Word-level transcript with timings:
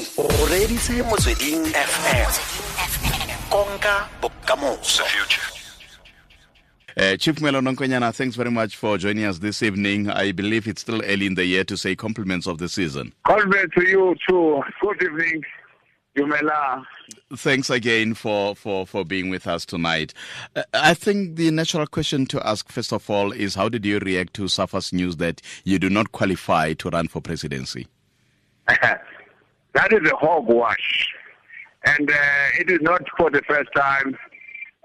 se 0.00 0.22
o 0.22 0.46
reditse 0.46 1.02
motsweding 1.02 1.66
fm 1.66 2.30
konka 3.50 4.08
bokamoso 4.20 5.02
Uh, 6.98 7.14
Chief 7.18 7.36
Mwelo 7.40 7.60
Nonkonyana, 7.60 8.10
thanks 8.14 8.36
very 8.36 8.50
much 8.50 8.74
for 8.74 8.96
joining 8.96 9.26
us 9.26 9.38
this 9.40 9.62
evening. 9.62 10.08
I 10.08 10.32
believe 10.32 10.66
it's 10.66 10.80
still 10.80 11.02
early 11.04 11.26
in 11.26 11.34
the 11.34 11.44
year 11.44 11.62
to 11.62 11.76
say 11.76 11.94
compliments 11.94 12.46
of 12.46 12.56
the 12.56 12.70
season. 12.70 13.12
Compliment 13.26 13.70
to 13.74 13.86
you 13.86 14.14
too. 14.26 14.62
Good 14.80 15.02
evening, 15.02 15.44
Yumela. 16.16 16.82
Thanks 17.36 17.68
again 17.68 18.14
for, 18.14 18.56
for, 18.56 18.86
for 18.86 19.04
being 19.04 19.28
with 19.28 19.46
us 19.46 19.66
tonight. 19.66 20.14
Uh, 20.56 20.62
I 20.72 20.94
think 20.94 21.36
the 21.36 21.50
natural 21.50 21.86
question 21.86 22.24
to 22.28 22.48
ask, 22.48 22.66
first 22.72 22.94
of 22.94 23.10
all, 23.10 23.30
is 23.30 23.54
how 23.54 23.68
did 23.68 23.84
you 23.84 23.98
react 23.98 24.32
to 24.32 24.48
Safa's 24.48 24.90
news 24.90 25.18
that 25.18 25.42
you 25.64 25.78
do 25.78 25.90
not 25.90 26.12
qualify 26.12 26.72
to 26.72 26.88
run 26.88 27.08
for 27.08 27.20
presidency? 27.20 27.88
that 29.76 29.92
is 29.92 30.10
a 30.10 30.16
hogwash. 30.16 31.08
And 31.84 32.10
uh, 32.10 32.48
it 32.58 32.70
is 32.70 32.80
not 32.80 33.02
for 33.16 33.30
the 33.30 33.42
first 33.48 33.68
time. 33.76 34.16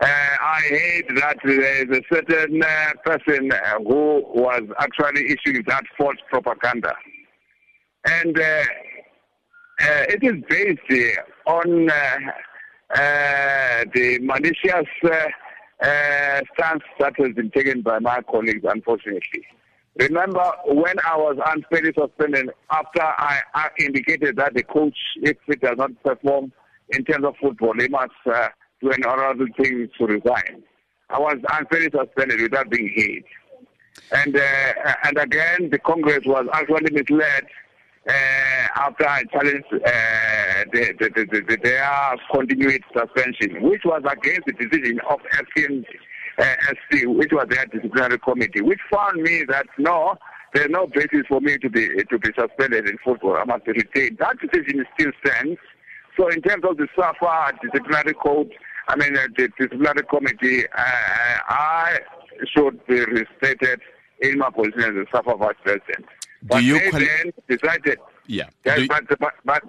Uh, 0.02 0.07
I 0.41 0.59
hate 0.67 1.07
that 1.15 1.38
there 1.43 1.84
is 1.84 1.98
a 1.98 2.02
certain 2.13 2.61
uh, 2.61 2.93
person 3.05 3.51
who 3.77 4.23
was 4.34 4.63
actually 4.79 5.25
issuing 5.25 5.63
that 5.67 5.84
false 5.98 6.17
propaganda. 6.29 6.93
And 8.05 8.38
uh, 8.38 8.43
uh, 8.43 10.03
it 10.09 10.23
is 10.23 10.43
based 10.49 11.17
on 11.45 11.89
uh, 11.89 12.20
the 13.93 14.20
malicious 14.21 14.87
stance 14.99 16.84
that 16.99 17.13
has 17.17 17.34
been 17.35 17.51
taken 17.51 17.81
by 17.81 17.99
my 17.99 18.21
colleagues, 18.29 18.65
unfortunately. 18.67 19.45
Remember 19.97 20.51
when 20.65 20.95
I 21.05 21.17
was 21.17 21.37
unfairly 21.45 21.91
suspended 21.93 22.49
after 22.71 23.01
I, 23.01 23.41
I 23.53 23.69
indicated 23.79 24.37
that 24.37 24.53
the 24.53 24.63
coach, 24.63 24.95
if 25.17 25.37
he 25.45 25.55
does 25.55 25.77
not 25.77 25.91
perform 26.03 26.53
in 26.89 27.03
terms 27.03 27.25
of 27.25 27.35
football, 27.41 27.73
he 27.77 27.89
must 27.89 28.11
uh, 28.25 28.48
do 28.81 28.91
an 28.91 29.03
honorable 29.05 29.48
thing 29.57 29.89
to 29.98 30.05
resign. 30.05 30.63
I 31.09 31.20
was 31.20 31.37
unfairly 31.51 31.89
suspended 31.91 32.41
without 32.41 32.70
being 32.70 32.89
hit. 32.95 33.25
And 34.13 34.35
uh, 34.35 34.73
and 35.03 35.17
again, 35.17 35.70
the 35.70 35.79
Congress 35.79 36.21
was 36.26 36.48
actually 36.53 36.91
misled 36.91 37.43
uh, 38.07 38.67
after 38.76 39.07
I 39.07 39.23
challenged 39.26 39.65
uh, 39.73 40.63
the, 40.71 40.93
the, 40.99 41.09
the, 41.15 41.41
the, 41.48 41.57
their 41.61 42.15
continued 42.33 42.83
suspension, 42.98 43.61
which 43.61 43.81
was 43.83 44.01
against 44.09 44.45
the 44.48 44.53
decision 44.53 44.99
of 45.09 45.20
uh, 45.20 45.43
SC, 46.43 47.05
which 47.07 47.31
was 47.31 47.47
their 47.49 47.65
disciplinary 47.67 48.20
committee, 48.20 48.61
which 48.61 48.79
found 48.91 49.21
me 49.21 49.43
that 49.47 49.67
no, 49.77 50.15
there's 50.53 50.70
no 50.70 50.87
basis 50.87 51.21
for 51.27 51.39
me 51.41 51.57
to 51.59 51.70
be 51.70 51.87
to 52.09 52.20
be 52.20 52.29
suspended 52.37 52.87
in 52.87 52.98
football. 53.03 53.37
I 53.37 53.43
must 53.45 53.65
be 53.65 53.71
retained. 53.73 54.17
That 54.20 54.37
decision 54.39 54.85
still 54.98 55.11
stands. 55.25 55.59
So 56.17 56.27
in 56.29 56.41
terms 56.41 56.63
of 56.67 56.77
the 56.77 56.87
SAFA 56.98 57.53
disciplinary 57.61 58.13
code, 58.15 58.51
I 58.87 58.95
mean 58.98 59.15
uh, 59.15 59.27
the 59.37 59.48
disciplinary 59.57 60.03
committee, 60.09 60.65
uh, 60.67 61.37
I 61.48 61.99
should 62.55 62.85
be 62.87 62.99
restated 63.05 63.79
in 64.22 64.38
my 64.39 64.50
position 64.50 64.81
as 64.81 64.94
the 64.94 65.05
SAFA 65.13 65.38
vice 65.38 65.55
president. 65.63 66.05
Do 66.41 66.47
But 66.47 66.63
you 66.63 66.79
they 66.79 66.89
quali- 66.89 67.05
then 67.05 67.33
decided. 67.47 68.00
Yeah. 68.28 68.50
Yes, 68.66 68.79
Do- 68.79 68.88
but, 68.88 69.19
but, 69.19 69.33
but 69.45 69.63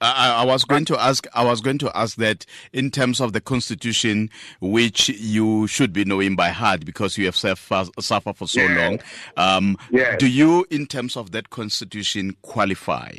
I, 0.00 0.42
I 0.42 0.44
was 0.44 0.64
going 0.64 0.86
to 0.86 0.98
ask. 0.98 1.26
I 1.34 1.44
was 1.44 1.60
going 1.60 1.78
to 1.78 1.90
ask 1.96 2.16
that 2.16 2.46
in 2.72 2.90
terms 2.90 3.20
of 3.20 3.32
the 3.32 3.40
constitution, 3.40 4.30
which 4.60 5.10
you 5.10 5.66
should 5.66 5.92
be 5.92 6.04
knowing 6.04 6.36
by 6.36 6.48
heart 6.48 6.84
because 6.86 7.18
you 7.18 7.26
have 7.26 7.36
suffered, 7.36 7.88
suffered 8.00 8.36
for 8.36 8.48
so 8.48 8.64
long. 8.66 9.00
Um, 9.36 9.76
Yes. 9.90 10.18
Do 10.18 10.28
you, 10.28 10.66
in 10.70 10.86
terms 10.86 11.16
of 11.16 11.32
that 11.32 11.50
constitution, 11.50 12.36
qualify? 12.42 13.12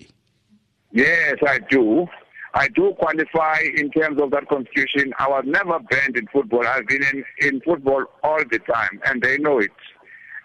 Yes, 0.92 1.38
I 1.46 1.60
do. 1.70 2.08
I 2.54 2.68
do 2.70 2.94
qualify 2.98 3.60
in 3.76 3.92
terms 3.92 4.22
of 4.22 4.32
that 4.32 4.48
constitution. 4.50 5.14
I 5.20 5.30
was 5.30 5.44
never 5.46 5.80
banned 5.80 6.18
in 6.18 6.28
football. 6.28 6.66
I've 6.68 6.88
been 6.88 7.04
in, 7.04 7.24
in 7.40 7.62
football 7.62 8.06
all 8.24 8.44
the 8.50 8.60
time, 8.60 9.00
and 9.06 9.22
they 9.22 9.38
know 9.38 9.60
it. 9.60 9.72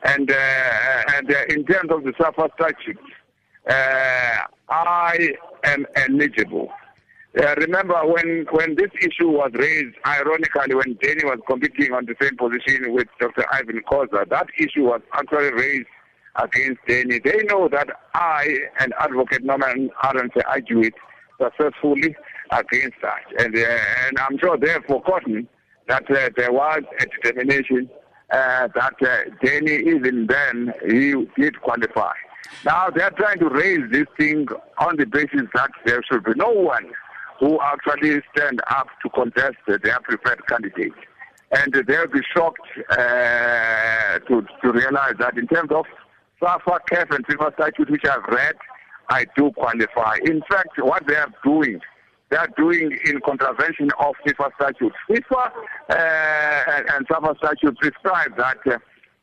And, 0.04 0.30
uh, 0.30 1.02
and 1.14 1.32
uh, 1.32 1.44
in 1.48 1.64
terms 1.64 1.90
of 1.90 2.04
the 2.04 2.12
SAFA 2.18 2.50
statute, 2.54 2.98
uh, 3.68 4.46
I 4.68 5.34
am 5.64 5.86
eligible. 5.96 6.70
Uh, 7.38 7.54
remember 7.56 8.00
when, 8.06 8.46
when 8.50 8.74
this 8.76 8.90
issue 9.00 9.28
was 9.28 9.50
raised, 9.54 9.94
ironically, 10.06 10.74
when 10.74 10.98
Danny 11.02 11.24
was 11.24 11.38
competing 11.46 11.92
on 11.92 12.06
the 12.06 12.14
same 12.20 12.36
position 12.36 12.94
with 12.94 13.08
Dr. 13.20 13.44
Irvin 13.52 13.82
Khoza, 13.82 14.28
that 14.30 14.46
issue 14.58 14.84
was 14.84 15.02
actually 15.12 15.52
raised 15.52 15.86
against 16.36 16.80
Danny. 16.88 17.18
They 17.18 17.42
know 17.44 17.68
that 17.68 17.88
I 18.14 18.58
and 18.80 18.94
Advocate 18.98 19.44
Norman 19.44 19.90
Adams 20.02 20.32
argued 20.46 20.94
successfully 21.38 22.16
against 22.50 22.96
that. 23.02 23.24
And, 23.38 23.54
uh, 23.54 23.78
and 24.06 24.18
I'm 24.18 24.38
sure 24.38 24.56
they've 24.56 24.84
forgotten 24.86 25.46
that 25.88 26.10
uh, 26.10 26.30
there 26.36 26.52
was 26.52 26.82
a 27.00 27.06
determination 27.06 27.90
uh, 28.30 28.68
that 28.74 28.94
uh, 29.02 29.30
Danny, 29.44 29.76
even 29.90 30.26
then, 30.26 30.72
he 30.88 31.12
did 31.40 31.60
qualify. 31.60 32.12
Now 32.64 32.90
they're 32.90 33.10
trying 33.10 33.38
to 33.38 33.48
raise 33.48 33.90
this 33.90 34.06
thing 34.18 34.46
on 34.78 34.96
the 34.96 35.06
basis 35.06 35.42
that 35.54 35.70
there 35.84 36.02
should 36.10 36.24
be 36.24 36.32
no 36.36 36.50
one 36.50 36.90
who 37.38 37.58
actually 37.60 38.20
stand 38.34 38.60
up 38.70 38.88
to 39.02 39.10
contest 39.10 39.56
their 39.66 40.00
preferred 40.02 40.46
candidate. 40.46 40.92
And 41.52 41.72
they'll 41.86 42.08
be 42.08 42.20
shocked 42.34 42.60
uh, 42.90 44.18
to, 44.18 44.46
to 44.62 44.72
realize 44.72 45.14
that 45.18 45.36
in 45.36 45.46
terms 45.46 45.70
of 45.70 45.84
SAFA, 46.42 46.80
CAF, 46.90 47.14
and 47.14 47.26
FIFA 47.26 47.54
statute, 47.54 47.90
which 47.90 48.04
I've 48.04 48.24
read, 48.28 48.56
I 49.08 49.26
do 49.36 49.52
qualify. 49.52 50.16
In 50.24 50.42
fact, 50.50 50.78
what 50.78 51.06
they 51.06 51.14
are 51.14 51.32
doing, 51.44 51.80
they 52.30 52.36
are 52.36 52.48
doing 52.56 52.96
in 53.06 53.20
contravention 53.20 53.90
of 54.00 54.14
FIFA 54.26 54.50
statute. 54.56 54.92
FIFA 55.08 55.52
uh, 55.88 55.94
and, 55.94 56.88
and 56.90 57.06
SAFA 57.10 57.36
statute 57.38 57.78
prescribe 57.78 58.36
that 58.36 58.58
uh, 58.66 58.78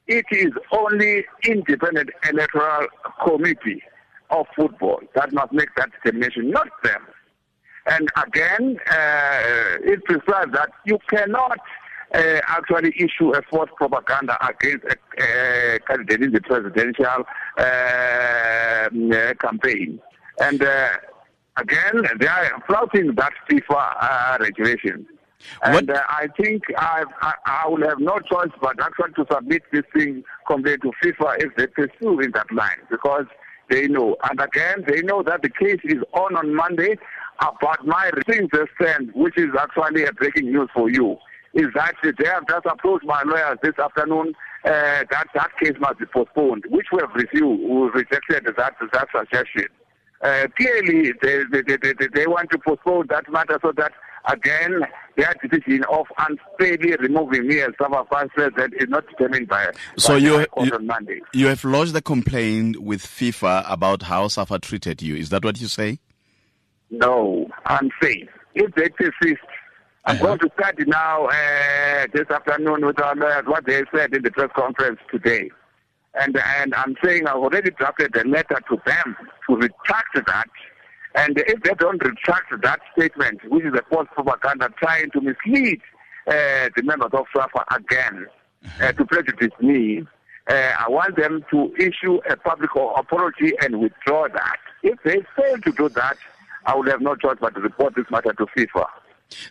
it 0.08 0.26
is 0.32 0.52
only 0.72 1.26
independent 1.48 2.10
electoral 2.30 2.88
committee 3.26 3.82
of 4.30 4.46
football 4.56 5.00
that 5.16 5.32
must 5.34 5.54
make 5.54 5.70
that 5.76 5.90
determination, 6.04 6.50
not 6.50 6.68
them. 6.84 7.02
And 7.86 8.10
again, 8.26 8.78
uh, 8.90 9.78
it 9.84 10.04
prescribes 10.06 10.54
that 10.54 10.70
you 10.86 10.98
cannot 11.10 11.60
uh, 12.14 12.40
actually 12.48 12.94
issue 12.98 13.34
a 13.34 13.42
false 13.50 13.70
propaganda 13.76 14.38
against 14.48 14.86
a, 14.86 15.80
candidate 15.88 16.22
in 16.22 16.32
the 16.32 16.42
presidential 16.42 17.26
uh, 17.58 18.90
campaign. 19.40 20.00
And 20.40 20.64
uh, 20.64 20.90
again, 21.58 22.04
they 22.20 22.28
are 22.28 22.64
flouting 22.68 23.16
that 23.16 23.34
FIFA 23.50 23.96
uh, 24.00 24.38
regulation. 24.40 25.06
And 25.64 25.90
uh, 25.90 26.02
I 26.08 26.28
think 26.40 26.64
I, 26.78 27.04
I, 27.22 27.34
I 27.46 27.68
will 27.68 27.88
have 27.88 28.00
no 28.00 28.20
choice 28.20 28.52
but 28.62 28.82
actually 28.82 29.14
to 29.14 29.26
submit 29.32 29.64
this 29.72 29.84
thing 29.94 30.24
complaint 30.48 30.82
to 30.84 30.92
FIFA 31.04 31.44
if 31.44 31.56
they 31.56 31.68
pursue 31.68 32.20
in 32.20 32.32
that 32.32 32.52
line 32.52 32.80
because 32.90 33.26
they 33.70 33.88
know. 33.88 34.16
And 34.30 34.40
again, 34.40 34.84
they 34.88 35.02
know 35.02 35.24
that 35.24 35.42
the 35.42 35.50
case 35.50 35.80
is 35.84 36.04
on 36.14 36.36
on 36.36 36.54
Monday. 36.54 36.98
Uh, 37.40 37.52
but 37.60 37.86
my 37.86 38.12
thing 38.28 38.48
to 38.54 38.68
stand, 38.80 39.12
which 39.16 39.38
is 39.38 39.50
actually 39.60 40.06
a 40.06 40.14
breaking 40.14 40.52
news 40.52 40.70
for 40.74 40.90
you, 40.90 41.18
is 41.54 41.68
that 41.76 41.94
they 42.04 42.26
have 42.26 42.48
just 42.48 42.66
approached 42.66 43.06
my 43.06 43.22
lawyers 43.24 43.58
this 43.64 43.78
afternoon 43.80 44.34
uh, 44.66 45.04
that 45.10 45.28
that 45.34 45.50
case 45.62 45.74
must 45.80 46.00
be 46.00 46.06
postponed, 46.06 46.64
which 46.70 46.88
we 46.92 47.00
have 47.02 47.14
refused, 47.14 47.62
we 47.62 47.90
rejected 47.90 48.46
that, 48.58 48.74
that 48.94 49.08
suggestion. 49.16 49.68
Uh, 50.22 50.48
clearly, 50.56 51.12
they, 51.22 51.44
they, 51.52 51.62
they, 51.62 51.94
they, 51.94 52.08
they 52.14 52.28
want 52.28 52.50
to 52.50 52.58
postpone 52.58 53.08
that 53.10 53.30
matter 53.30 53.60
so 53.62 53.74
that, 53.76 53.92
again, 54.30 54.82
their 55.18 55.34
decision 55.42 55.84
of 55.92 56.06
unfairly 56.18 56.96
removing 56.98 57.48
me 57.48 57.60
as 57.62 57.70
SAFA 57.82 58.06
vice 58.10 58.30
president 58.34 58.74
is 58.76 58.90
not 58.90 59.06
determined 59.08 59.48
by, 59.48 59.68
So 59.98 60.14
by 60.14 60.18
you- 60.18 60.32
the 60.32 60.38
High 60.40 60.46
Court 60.46 60.68
you- 60.68 60.76
on 60.76 60.88
Monday. 60.88 61.22
You 61.34 61.48
have 61.48 61.64
lodged 61.64 61.96
a 61.96 62.02
complaint 62.02 62.82
with 62.82 63.02
FIFA 63.06 63.66
about 63.70 64.04
how 64.04 64.28
Safa 64.28 64.60
treated 64.60 65.02
you. 65.02 65.16
Is 65.16 65.30
that 65.30 65.44
what 65.44 65.60
you 65.62 65.68
say? 65.68 66.00
No, 66.90 67.50
unsafe. 67.66 68.30
If 68.56 68.74
they 68.76 68.90
persist, 68.90 69.42
I'm 70.06 70.16
Uh-huh. 70.18 70.26
going 70.26 70.40
to 70.40 70.50
start 70.60 70.76
now 70.86 71.26
uh, 71.28 72.08
this 72.14 72.30
afternoon 72.30 72.86
with 72.86 73.02
our 73.02 73.16
lawyers 73.16 73.46
what 73.46 73.66
they 73.66 73.84
said 73.96 74.14
in 74.14 74.22
the 74.22 74.32
press 74.32 74.50
conference 74.56 75.00
today. 75.12 75.50
And, 76.16 76.38
and 76.60 76.76
I'm 76.76 76.96
saying 77.04 77.26
I've 77.26 77.38
already 77.38 77.72
drafted 77.72 78.16
a 78.16 78.28
letter 78.28 78.60
to 78.70 78.82
them 78.86 79.16
to 79.50 79.56
retract 79.56 80.14
that. 80.28 80.48
And 81.16 81.38
if 81.38 81.62
they 81.64 81.74
don't 81.76 82.04
retract 82.04 82.62
that 82.62 82.80
statement, 82.94 83.40
which 83.50 83.66
is 83.66 83.74
a 83.74 83.84
false 83.90 84.08
propaganda 84.14 84.70
trying 84.78 85.12
to 85.12 85.22
mislead 85.22 85.82
uh, 86.28 86.70
the 86.76 86.84
members 86.84 87.12
of 87.14 87.26
SAFA 87.36 87.66
again 87.76 88.28
uh, 88.82 88.92
to 88.94 89.06
prejudice 89.06 89.52
me, 89.62 90.04
uh, 90.50 90.72
I 90.80 90.90
want 90.90 91.16
them 91.16 91.46
to 91.52 91.74
issue 91.78 92.20
a 92.30 92.36
public 92.36 92.72
apology 92.76 93.54
and 93.62 93.80
withdraw 93.80 94.28
that. 94.28 94.58
If 94.82 95.00
they 95.04 95.24
fail 95.36 95.58
to 95.60 95.72
do 95.72 95.90
that, 95.90 96.18
I 96.66 96.76
will 96.76 96.90
have 96.90 97.02
no 97.02 97.16
choice 97.16 97.38
but 97.40 97.56
to 97.56 97.62
report 97.62 97.96
this 97.96 98.06
matter 98.10 98.34
to 98.34 98.46
FIFA. 98.46 98.86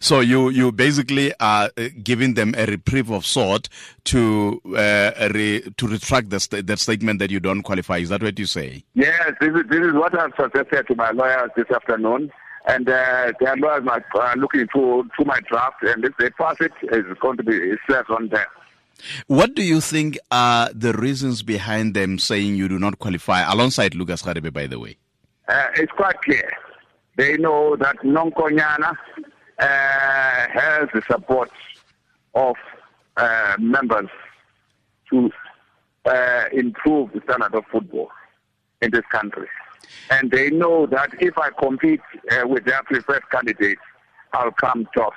So 0.00 0.20
you 0.20 0.50
you 0.50 0.72
basically 0.72 1.32
are 1.40 1.70
uh, 1.76 1.88
giving 2.02 2.34
them 2.34 2.54
a 2.56 2.66
reprieve 2.66 3.10
of 3.10 3.24
sort 3.26 3.68
to 4.04 4.60
uh, 4.76 5.28
re, 5.32 5.62
to 5.76 5.86
retract 5.86 6.30
the 6.30 6.40
sta- 6.40 6.62
that 6.62 6.78
statement 6.78 7.18
that 7.18 7.30
you 7.30 7.40
don't 7.40 7.62
qualify. 7.62 7.98
Is 7.98 8.08
that 8.08 8.22
what 8.22 8.38
you 8.38 8.46
say? 8.46 8.84
Yes, 8.94 9.32
this 9.40 9.50
is, 9.50 9.62
this 9.68 9.80
is 9.80 9.92
what 9.92 10.18
I've 10.18 10.32
suggested 10.38 10.86
to 10.88 10.94
my 10.94 11.10
lawyers 11.10 11.50
this 11.56 11.70
afternoon. 11.70 12.30
And 12.64 12.88
uh, 12.88 13.32
their 13.40 13.56
lawyers 13.56 13.82
are 13.88 14.36
looking 14.36 14.68
through, 14.72 15.08
to 15.18 15.24
my 15.24 15.40
draft, 15.48 15.82
and 15.82 16.04
if 16.04 16.16
they 16.16 16.30
pass 16.30 16.54
it, 16.60 16.70
it's 16.82 17.18
going 17.18 17.36
to 17.38 17.42
be 17.42 17.72
served 17.90 18.08
on 18.10 18.28
them. 18.28 18.46
What 19.26 19.56
do 19.56 19.64
you 19.64 19.80
think 19.80 20.16
are 20.30 20.70
the 20.72 20.92
reasons 20.92 21.42
behind 21.42 21.94
them 21.94 22.20
saying 22.20 22.54
you 22.54 22.68
do 22.68 22.78
not 22.78 23.00
qualify, 23.00 23.40
alongside 23.52 23.96
Lucas 23.96 24.22
Radebe, 24.22 24.52
by 24.52 24.68
the 24.68 24.78
way? 24.78 24.96
Uh, 25.48 25.66
it's 25.74 25.90
quite 25.90 26.22
clear. 26.22 26.48
They 27.16 27.36
know 27.36 27.74
that 27.76 27.96
Nonkonyana 28.04 28.96
has 29.68 30.88
the 30.94 31.02
support 31.10 31.50
of 32.34 32.56
uh, 33.16 33.56
members 33.58 34.08
to 35.10 35.30
uh, 36.06 36.44
improve 36.52 37.12
the 37.12 37.20
standard 37.24 37.54
of 37.54 37.64
football 37.70 38.08
in 38.80 38.90
this 38.90 39.04
country. 39.10 39.48
And 40.10 40.30
they 40.30 40.50
know 40.50 40.86
that 40.86 41.10
if 41.20 41.36
I 41.38 41.50
compete 41.50 42.00
uh, 42.30 42.46
with 42.46 42.64
their 42.64 42.82
preferred 42.84 43.28
candidate, 43.30 43.78
I'll 44.32 44.52
come 44.52 44.88
tough. 44.96 45.14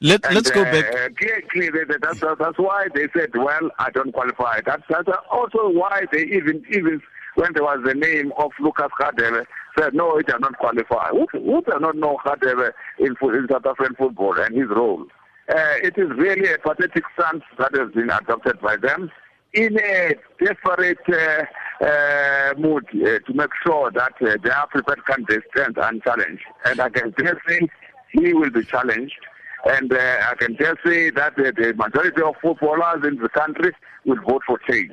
Let, 0.00 0.24
and, 0.26 0.34
let's 0.34 0.50
go 0.50 0.64
back. 0.64 0.94
Uh, 0.94 1.08
clearly, 1.50 1.84
that's, 2.00 2.20
that's 2.20 2.58
why 2.58 2.88
they 2.94 3.06
said, 3.16 3.30
well, 3.34 3.70
I 3.78 3.90
don't 3.90 4.12
qualify. 4.12 4.60
That's, 4.64 4.82
that's 4.90 5.08
also 5.30 5.70
why 5.70 6.02
they 6.12 6.24
even, 6.24 6.64
even 6.70 7.00
when 7.36 7.52
there 7.54 7.62
was 7.62 7.80
the 7.84 7.94
name 7.94 8.32
of 8.36 8.50
Lucas 8.60 8.88
Radebe, 9.00 9.46
said, 9.78 9.94
no, 9.94 10.16
he 10.16 10.24
does 10.24 10.40
not 10.40 10.58
qualify. 10.58 11.10
Who, 11.10 11.26
who 11.32 11.62
does 11.62 11.80
not 11.80 11.96
know 11.96 12.18
Radebe 12.26 12.72
in, 13.00 13.16
in 13.20 13.46
South 13.50 13.66
African 13.66 13.96
football 13.96 14.38
and 14.38 14.54
his 14.54 14.68
role? 14.68 15.04
Uh, 15.48 15.74
it 15.82 15.98
is 15.98 16.08
really 16.10 16.52
a 16.52 16.58
pathetic 16.58 17.02
stance 17.14 17.42
that 17.58 17.74
has 17.74 17.90
been 17.92 18.10
adopted 18.10 18.60
by 18.60 18.76
them 18.76 19.10
in 19.52 19.76
a 19.80 20.14
desperate 20.38 20.98
uh, 21.08 21.84
uh, 21.84 22.54
mood 22.56 22.84
uh, 22.94 23.18
to 23.26 23.34
make 23.34 23.50
sure 23.66 23.90
that 23.90 24.12
uh, 24.20 24.36
their 24.44 24.64
preferred 24.70 25.04
candidate 25.06 25.42
stands 25.54 25.76
unchallenged. 25.80 26.42
And 26.66 26.80
I 26.80 26.88
can 26.88 27.12
just 27.18 27.38
say 27.48 27.68
he 28.12 28.32
will 28.32 28.50
be 28.50 28.64
challenged. 28.64 29.18
And 29.64 29.92
uh, 29.92 29.96
I 29.96 30.34
can 30.38 30.56
just 30.56 30.78
say 30.84 31.10
that 31.10 31.36
the 31.36 31.74
majority 31.76 32.22
of 32.22 32.34
footballers 32.40 33.04
in 33.04 33.16
the 33.16 33.28
country 33.28 33.72
will 34.04 34.20
vote 34.26 34.42
for 34.46 34.58
change. 34.70 34.92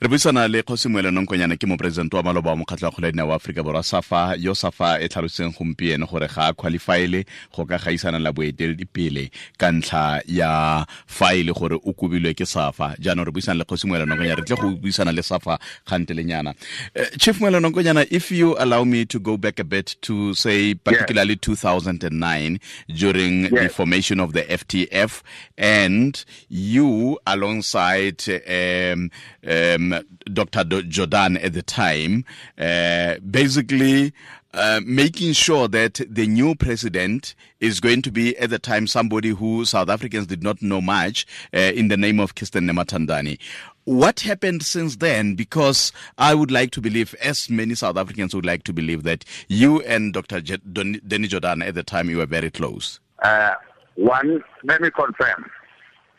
Re 0.00 0.08
buisana 0.08 0.48
le 0.48 0.62
kgosi 0.62 0.88
moele 0.88 1.10
nonkonyana 1.10 1.56
ke 1.56 1.66
moporesidente 1.66 2.16
wa 2.16 2.22
maloba 2.22 2.50
wa 2.50 2.56
mokgatlho 2.56 2.86
wa 2.86 2.92
kgolo 2.92 3.28
wa 3.28 3.36
aforika 3.36 3.62
borwa 3.62 3.82
safa 3.82 4.36
yo 4.38 4.54
safa 4.54 5.00
e 5.00 5.08
tlhaloseng 5.08 5.52
gompieno 5.52 6.06
gore 6.06 6.26
ga 6.28 6.46
a 6.46 6.52
qualifile 6.52 7.24
go 7.56 7.64
ka 7.64 7.78
gaisana 7.78 8.18
la 8.18 8.32
boeteledipele 8.32 9.30
ka 9.58 9.72
ntlha 9.72 10.22
ya 10.26 10.86
faele 11.06 11.52
gore 11.52 11.78
o 11.84 11.92
kobilwe 11.92 12.34
ke 12.34 12.46
safa. 12.46 12.96
Jaanong 12.98 13.26
re 13.26 13.32
buisana 13.32 13.58
le 13.58 13.64
kgosi 13.64 13.86
moele 13.86 14.06
nonkonyana 14.06 14.36
re 14.36 14.42
tle 14.42 14.56
go 14.56 14.70
buisana 14.70 15.12
le 15.12 15.22
safa 15.22 15.58
kgantelenyana 15.86 16.54
uh, 16.96 17.16
chief 17.18 17.40
moele 17.40 17.60
nonkonyana 17.60 18.06
if 18.10 18.32
you 18.32 18.56
allow 18.58 18.84
me 18.84 19.04
to 19.04 19.18
go 19.20 19.36
back 19.36 19.60
a 19.60 19.64
bit 19.64 19.96
to 20.00 20.34
say 20.34 20.74
particularly 20.74 21.34
yes. 21.34 21.40
2009 21.42 22.58
during 22.96 23.42
the 23.50 23.68
formation 23.68 24.20
of 24.20 24.32
the 24.32 24.42
ftf 24.42 25.22
and 25.56 26.24
you 26.48 27.18
alongside 27.26 28.22
um, 28.48 29.10
um, 29.52 30.04
Dr. 30.32 30.64
Jordan 30.82 31.36
at 31.38 31.52
the 31.52 31.62
time, 31.62 32.24
uh, 32.58 33.16
basically 33.30 34.12
uh, 34.54 34.80
making 34.84 35.32
sure 35.32 35.66
that 35.68 36.00
the 36.08 36.26
new 36.26 36.54
president 36.54 37.34
is 37.60 37.80
going 37.80 38.02
to 38.02 38.12
be 38.12 38.36
at 38.38 38.50
the 38.50 38.58
time 38.58 38.86
somebody 38.86 39.30
who 39.30 39.64
South 39.64 39.88
Africans 39.88 40.26
did 40.26 40.42
not 40.42 40.60
know 40.60 40.80
much 40.80 41.26
uh, 41.54 41.58
in 41.58 41.88
the 41.88 41.96
name 41.96 42.20
of 42.20 42.34
Kirsten 42.34 42.66
Nematandani. 42.66 43.38
What 43.84 44.20
happened 44.20 44.62
since 44.62 44.96
then? 44.96 45.34
Because 45.34 45.90
I 46.18 46.34
would 46.34 46.50
like 46.50 46.70
to 46.72 46.80
believe, 46.80 47.14
as 47.14 47.50
many 47.50 47.74
South 47.74 47.96
Africans 47.96 48.34
would 48.34 48.46
like 48.46 48.62
to 48.64 48.72
believe, 48.72 49.02
that 49.02 49.24
you 49.48 49.80
and 49.82 50.12
Dr. 50.12 50.40
J- 50.40 50.58
Don- 50.72 51.00
Danny 51.06 51.28
Jordan 51.28 51.62
at 51.62 51.74
the 51.74 51.82
time 51.82 52.08
you 52.08 52.18
were 52.18 52.26
very 52.26 52.50
close. 52.50 53.00
Uh, 53.22 53.54
one, 53.96 54.42
let 54.64 54.80
me 54.80 54.90
confirm 54.90 55.50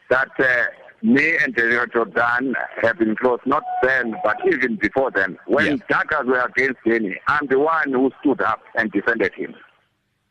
that 0.10 0.30
uh, 0.40 0.66
me 1.04 1.36
and 1.38 1.56
General 1.56 1.86
Jordan 1.88 2.56
have 2.82 2.98
been 2.98 3.16
close, 3.16 3.40
not 3.46 3.64
then, 3.84 4.16
but 4.24 4.38
even 4.48 4.78
before 4.78 5.12
then. 5.12 5.38
When 5.48 5.82
yeah. 5.90 6.22
Were 6.26 6.40
against 6.40 6.80
Danny, 6.88 7.16
I'm 7.28 7.48
the 7.48 7.60
one 7.60 7.92
who 7.92 8.12
stood 8.22 8.42
up 8.42 8.62
and 8.76 8.92
defended 8.92 9.34
him. 9.34 9.54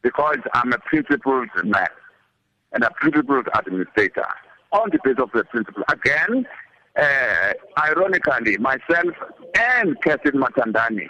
Because 0.00 0.38
I'm 0.54 0.72
a 0.72 0.78
principled 0.78 1.48
man 1.64 1.88
and 2.72 2.84
a 2.84 2.90
principled 2.90 3.48
administrator. 3.54 4.24
On 4.72 4.88
the 4.90 4.98
basis 5.04 5.22
of 5.22 5.30
the 5.34 5.44
principle. 5.44 5.82
Again, 5.88 6.46
uh, 6.96 7.52
ironically, 7.78 8.56
myself 8.56 9.14
and 9.54 10.00
Kirsten 10.00 10.40
Matandani 10.40 11.08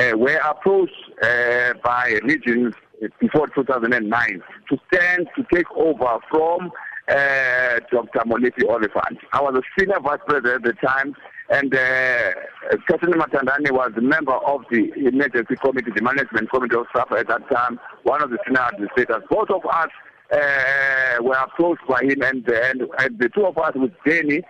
uh, 0.00 0.16
were 0.16 0.40
approached 0.48 0.92
uh, 1.22 1.74
by 1.84 2.18
regions 2.24 2.74
before 3.20 3.48
2009 3.48 4.42
to 4.70 4.78
stand 4.92 5.28
to 5.36 5.44
take 5.52 5.70
over 5.76 6.18
from 6.30 6.70
uh, 7.08 7.80
Dr. 7.90 8.20
Molefi 8.26 8.68
Oliphant. 8.68 9.18
I 9.32 9.40
was 9.40 9.56
a 9.56 9.62
senior 9.78 10.00
vice 10.00 10.20
president 10.26 10.66
at 10.66 10.74
the 10.74 10.86
time, 10.86 11.14
and 11.50 11.74
uh, 11.74 12.32
Matandani 12.72 13.70
was 13.70 13.92
a 13.96 14.00
member 14.00 14.32
of 14.32 14.62
the 14.70 14.92
emergency 14.96 15.56
committee, 15.56 15.90
the 15.94 16.02
management 16.02 16.50
committee 16.50 16.76
of 16.76 16.86
SAFA 16.94 17.14
at 17.18 17.28
that 17.28 17.50
time, 17.50 17.80
one 18.04 18.22
of 18.22 18.30
the 18.30 18.38
senior 18.46 18.62
administrators. 18.62 19.22
Both 19.28 19.50
of 19.50 19.64
us 19.66 19.88
uh, 20.32 21.22
were 21.22 21.34
approached 21.34 21.86
by 21.88 22.02
him, 22.02 22.22
and, 22.22 22.48
and, 22.48 22.82
and 22.98 23.18
the 23.18 23.28
two 23.34 23.46
of 23.46 23.58
us 23.58 23.72
with 23.74 23.92
Jenny 24.06 24.42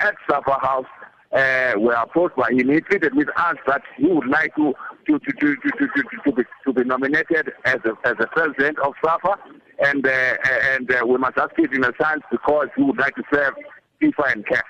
at 0.00 0.14
SAFA 0.30 0.58
House 0.60 0.86
uh, 1.32 1.72
were 1.76 1.92
approached 1.92 2.36
by 2.36 2.50
him. 2.50 2.70
He 2.70 2.80
pleaded 2.80 3.14
with 3.14 3.28
us 3.36 3.56
that 3.66 3.82
he 3.96 4.06
would 4.06 4.28
like 4.28 4.54
to 4.56 4.74
to 5.06 5.18
to 5.18 5.32
to 5.32 5.56
to, 5.56 5.70
to, 5.70 6.02
to, 6.24 6.32
be, 6.32 6.42
to 6.64 6.72
be 6.72 6.84
nominated 6.84 7.52
as 7.64 7.76
a, 7.84 8.08
as 8.08 8.16
the 8.18 8.26
president 8.28 8.78
of 8.78 8.94
SAFA 9.04 9.36
and 9.84 10.06
uh, 10.06 10.36
and 10.74 10.90
uh, 10.90 11.04
we 11.06 11.18
must 11.18 11.36
ask 11.38 11.52
it 11.58 11.72
in 11.72 11.84
a 11.84 11.92
sense 12.02 12.22
because 12.30 12.68
we 12.76 12.84
would 12.84 12.98
like 12.98 13.14
to 13.16 13.22
serve 13.32 13.54
FIFA 14.02 14.32
and 14.32 14.46
CAF. 14.46 14.62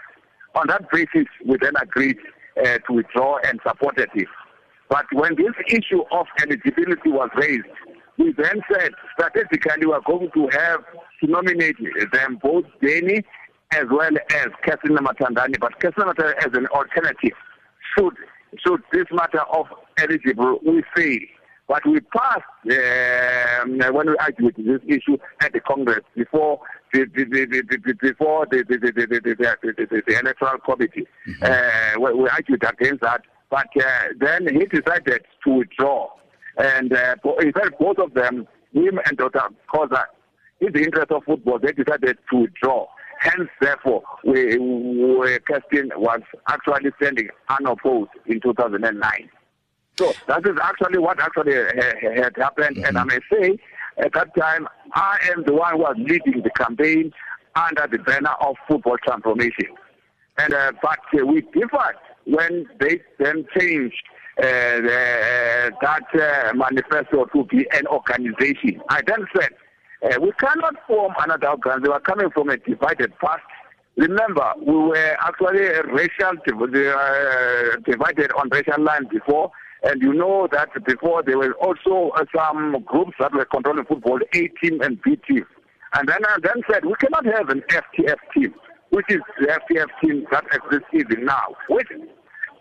On 0.54 0.66
that 0.68 0.90
basis, 0.90 1.26
we 1.44 1.56
then 1.60 1.74
agreed 1.80 2.18
uh, 2.58 2.78
to 2.78 2.92
withdraw 2.92 3.38
and 3.44 3.60
supported 3.66 4.08
it. 4.14 4.28
But 4.88 5.06
when 5.12 5.36
this 5.36 5.52
issue 5.68 6.02
of 6.10 6.26
eligibility 6.40 7.10
was 7.10 7.28
raised, 7.36 7.66
we 8.18 8.32
then 8.32 8.60
said 8.72 8.92
strategically 9.12 9.86
we 9.86 9.92
are 9.92 10.00
going 10.00 10.30
to 10.34 10.48
have 10.48 10.80
to 11.20 11.26
nominate 11.26 11.76
them 12.12 12.38
both 12.42 12.64
Danny 12.82 13.24
as 13.72 13.84
well 13.90 14.10
as 14.34 14.46
Kirsten 14.62 14.96
Nematandani, 14.96 15.58
but 15.60 15.78
Kirsten 15.80 16.04
Nematandani 16.04 16.46
as 16.46 16.54
an 16.54 16.66
alternative. 16.68 17.36
Should 17.96 18.14
should 18.64 18.82
this 18.92 19.04
matter 19.12 19.40
of 19.40 19.66
eligible 19.98 20.58
we 20.64 20.82
fail, 20.96 21.20
but 21.66 21.84
we 21.86 22.00
passed 22.00 22.42
um, 22.64 23.78
when 23.94 24.08
we 24.08 24.16
argued 24.16 24.54
this 24.56 24.80
issue 24.86 25.18
at 25.40 25.52
the 25.52 25.60
Congress 25.60 26.00
before 26.16 26.60
the, 26.94 27.04
the, 27.14 27.24
the, 27.24 27.62
the 27.84 27.94
before 28.00 28.46
the 28.50 28.64
the, 28.68 28.78
the, 28.78 28.92
the, 28.92 29.86
the, 29.86 30.02
the 30.06 30.18
electoral 30.18 30.58
committee. 30.60 31.06
Mm-hmm. 31.26 31.44
Uh, 31.44 32.00
we, 32.00 32.22
we, 32.22 32.28
argued 32.30 32.64
against 32.64 33.02
that, 33.02 33.22
but 33.50 33.68
uh, 33.78 34.02
then 34.18 34.48
he 34.48 34.64
decided 34.64 35.22
to 35.44 35.50
withdraw. 35.50 36.08
And 36.56 36.92
uh, 36.92 37.16
in 37.40 37.52
fact, 37.52 37.78
both 37.78 37.98
of 37.98 38.14
them, 38.14 38.48
him 38.72 38.98
and 39.06 39.16
Dr. 39.16 39.42
Khoza, 39.72 40.04
in 40.60 40.72
the 40.72 40.80
interest 40.80 41.10
of 41.12 41.22
football, 41.24 41.58
they 41.58 41.72
decided 41.72 42.18
to 42.30 42.36
withdraw. 42.36 42.86
Hence, 43.18 43.48
therefore, 43.60 44.02
we, 44.24 44.56
we 44.56 45.38
Kirsten 45.40 45.90
was 45.96 46.20
actually 46.48 46.90
standing 47.00 47.28
unopposed 47.48 48.10
in 48.26 48.40
2009. 48.40 49.30
So 49.98 50.12
that 50.28 50.46
is 50.46 50.56
actually 50.62 50.98
what 50.98 51.20
actually 51.20 51.54
had 51.54 52.36
happened. 52.36 52.76
Mm-hmm. 52.76 52.84
And 52.84 52.98
I 52.98 53.04
may 53.04 53.18
say, 53.32 53.58
at 53.98 54.12
that 54.12 54.34
time, 54.36 54.68
I 54.94 55.18
am 55.32 55.42
the 55.44 55.54
one 55.54 55.72
who 55.72 55.78
was 55.78 55.96
leading 55.98 56.42
the 56.42 56.50
campaign 56.50 57.12
under 57.56 57.88
the 57.90 57.98
banner 57.98 58.34
of 58.40 58.54
football 58.68 58.96
transformation. 59.04 59.74
And 60.38 60.54
uh, 60.54 60.72
but 60.80 61.00
uh, 61.20 61.26
we 61.26 61.40
differed 61.40 61.96
when 62.24 62.66
they 62.78 63.00
then 63.18 63.44
changed 63.58 64.02
uh, 64.38 64.42
the, 64.42 65.70
that 65.80 66.04
uh, 66.14 66.54
manifesto 66.54 67.24
to 67.24 67.44
be 67.46 67.66
an 67.72 67.88
organization. 67.88 68.80
I 68.88 69.02
then 69.04 69.26
said, 69.34 69.50
uh, 70.02 70.20
we 70.20 70.32
cannot 70.32 70.74
form 70.86 71.12
another 71.20 71.50
organization. 71.50 71.82
We 71.82 71.88
are 71.90 72.00
coming 72.00 72.30
from 72.30 72.50
a 72.50 72.56
divided 72.56 73.12
past. 73.18 73.42
Remember, 73.96 74.52
we 74.64 74.74
were 74.74 75.16
actually 75.20 75.66
a 75.66 75.82
racial 75.82 76.32
uh, 76.38 77.76
divided 77.84 78.30
on 78.32 78.48
racial 78.50 78.82
lines 78.82 79.08
before. 79.10 79.50
And 79.82 80.02
you 80.02 80.12
know 80.12 80.48
that 80.50 80.70
before 80.84 81.22
there 81.22 81.38
were 81.38 81.52
also 81.54 82.10
uh, 82.16 82.24
some 82.36 82.82
groups 82.84 83.12
that 83.20 83.32
were 83.32 83.44
controlling 83.44 83.84
football, 83.84 84.18
A 84.34 84.48
team 84.62 84.80
and 84.82 85.00
B 85.02 85.16
team. 85.28 85.44
And 85.94 86.08
then 86.08 86.18
I 86.28 86.34
uh, 86.34 86.38
then 86.42 86.62
said, 86.70 86.84
we 86.84 86.94
cannot 86.96 87.24
have 87.26 87.48
an 87.48 87.62
FTF 87.68 88.16
team, 88.34 88.54
which 88.90 89.06
is 89.08 89.20
the 89.40 89.46
FTF 89.46 89.86
team 90.02 90.26
that 90.30 90.44
exists 90.52 90.88
even 90.92 91.24
now. 91.24 91.56
Which, 91.68 91.88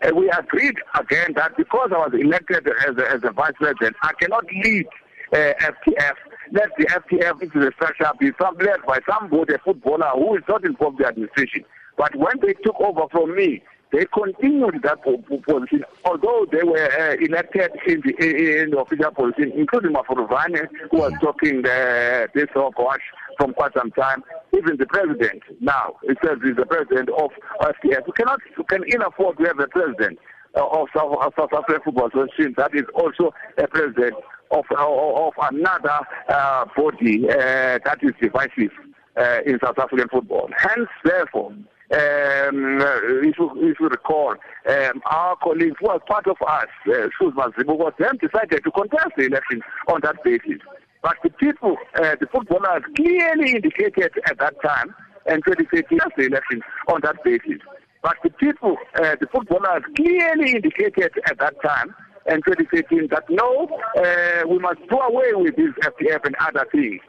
uh, 0.02 0.14
we 0.14 0.30
agreed 0.30 0.76
again 0.98 1.34
that 1.34 1.56
because 1.56 1.90
I 1.92 1.98
was 1.98 2.12
elected 2.18 2.68
as 2.86 2.96
a, 2.96 3.10
as 3.10 3.20
a 3.24 3.32
vice 3.32 3.52
president, 3.56 3.96
I 4.02 4.12
cannot 4.20 4.44
lead 4.64 4.86
uh, 5.32 5.36
FTF. 5.36 6.14
Let 6.52 6.70
the 6.78 6.86
FTF, 6.86 7.42
into 7.42 7.60
the 7.60 7.72
structure, 7.76 8.10
be 8.18 8.32
led 8.40 8.82
by 8.86 8.98
somebody, 9.08 9.54
a 9.54 9.58
footballer 9.58 10.10
who 10.14 10.36
is 10.36 10.42
not 10.48 10.64
involved 10.64 11.00
in 11.00 11.02
the 11.02 11.08
administration. 11.08 11.64
But 11.96 12.14
when 12.16 12.38
they 12.40 12.54
took 12.54 12.80
over 12.80 13.08
from 13.10 13.34
me, 13.34 13.62
they 13.90 14.04
continued 14.12 14.82
that 14.82 15.02
position, 15.02 15.84
although 16.04 16.46
they 16.52 16.62
were 16.62 16.90
uh, 16.92 17.16
elected 17.20 17.70
in 17.86 18.02
the, 18.02 18.62
in 18.62 18.70
the 18.70 18.78
official 18.78 19.10
position, 19.12 19.52
including 19.56 19.92
Mafuruvane, 19.92 20.68
who 20.90 20.98
was 20.98 21.12
talking 21.22 21.64
uh, 21.64 22.26
this 22.34 22.48
hogwash 22.52 23.00
from 23.38 23.54
quite 23.54 23.72
some 23.74 23.90
time. 23.92 24.22
Even 24.54 24.76
the 24.76 24.86
president 24.86 25.42
now, 25.60 25.96
it 26.02 26.18
says 26.22 26.36
he's 26.44 26.56
the 26.56 26.66
president 26.66 27.08
of 27.08 27.30
FTF. 27.62 28.06
We 28.06 28.12
cannot, 28.12 28.40
we 28.58 28.64
can 28.64 28.84
ill 28.92 29.06
afford 29.06 29.38
to 29.38 29.44
have 29.44 29.58
a 29.58 29.68
president 29.68 30.18
uh, 30.54 30.66
of 30.66 30.88
South, 30.94 31.16
of 31.22 31.32
South 31.38 31.52
African 31.52 31.82
Football 31.84 32.08
Association 32.08 32.54
that 32.58 32.74
is 32.74 32.84
also 32.94 33.32
a 33.56 33.66
president 33.66 34.14
of, 34.50 34.64
of, 34.76 35.32
another 35.50 36.00
uh, 36.28 36.64
body 36.76 37.28
uh, 37.28 37.78
that 37.84 37.98
is 38.02 38.12
divisive 38.20 38.72
uh, 39.16 39.38
in 39.46 39.58
South 39.62 39.78
African 39.78 40.08
football. 40.08 40.48
Hence, 40.56 40.88
therefore, 41.04 41.52
um, 41.90 42.80
if, 43.24 43.38
you, 43.38 43.50
if 43.56 43.80
you 43.80 43.88
recall, 43.88 44.34
um, 44.68 45.02
our 45.06 45.36
colleagues 45.36 45.76
who 45.80 45.98
part 46.00 46.26
of 46.26 46.36
us, 46.46 46.66
uh, 46.86 47.08
Shuzma 47.18 47.52
was 47.66 47.92
then 47.98 48.18
decided 48.20 48.62
to 48.62 48.70
contest 48.70 49.12
the 49.16 49.26
election 49.26 49.62
on 49.88 50.00
that 50.02 50.22
basis. 50.22 50.60
But 51.02 51.16
the 51.22 51.30
people, 51.30 51.76
uh, 51.94 52.16
the 52.20 52.26
footballers 52.26 52.82
clearly 52.96 53.52
indicated 53.52 54.12
at 54.26 54.38
that 54.38 54.60
time, 54.62 54.94
and 55.26 55.42
2013 55.44 55.98
the 56.16 56.26
election 56.26 56.62
on 56.88 57.00
that 57.02 57.22
basis. 57.24 57.60
But 58.02 58.16
the 58.22 58.30
people, 58.30 58.76
uh, 58.96 59.16
the 59.20 59.26
footballers 59.32 59.82
clearly 59.96 60.52
indicated 60.52 61.12
at 61.26 61.38
that 61.38 61.54
time, 61.64 61.94
and 62.28 62.42
2013, 62.44 63.08
that 63.10 63.24
no, 63.28 63.68
uh, 63.96 64.46
we 64.48 64.58
must 64.58 64.80
do 64.88 64.98
away 64.98 65.32
with 65.34 65.56
this 65.56 65.72
FTF 65.82 66.24
and 66.24 66.36
other 66.40 66.66
things. 66.70 67.00